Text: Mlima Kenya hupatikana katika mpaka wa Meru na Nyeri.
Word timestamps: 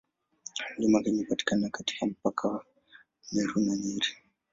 Mlima 0.77 1.01
Kenya 1.03 1.23
hupatikana 1.23 1.69
katika 1.69 2.05
mpaka 2.05 2.47
wa 2.47 2.65
Meru 3.31 3.61
na 3.61 3.75
Nyeri. 3.75 4.15